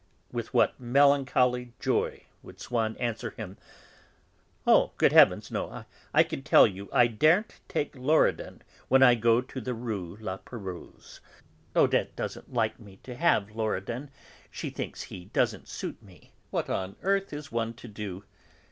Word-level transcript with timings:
with 0.31 0.51
what 0.51 0.79
melancholy 0.79 1.73
joy 1.79 2.23
would 2.41 2.59
Swann 2.59 2.97
answer 2.97 3.29
him: 3.37 3.55
"Oh! 4.65 4.93
Good 4.97 5.11
heavens, 5.11 5.51
no! 5.51 5.85
I 6.11 6.23
can 6.23 6.41
tell 6.41 6.65
you, 6.65 6.89
I 6.91 7.05
daren't 7.05 7.59
take 7.67 7.95
Loredan 7.95 8.63
when 8.87 9.03
I 9.03 9.13
go 9.13 9.41
to 9.41 9.61
the 9.61 9.75
Rue 9.75 10.17
La 10.19 10.39
Pérouse; 10.39 11.19
Odette 11.75 12.15
doesn't 12.15 12.51
like 12.51 12.79
me 12.79 12.97
to 13.03 13.13
have 13.13 13.51
Loredan, 13.55 14.09
she 14.49 14.71
thinks 14.71 15.03
he 15.03 15.25
doesn't 15.25 15.67
suit 15.67 16.01
me. 16.01 16.31
What 16.49 16.67
on 16.67 16.95
earth 17.03 17.31
is 17.31 17.51
one 17.51 17.75
to 17.75 17.87
do? 17.87 18.23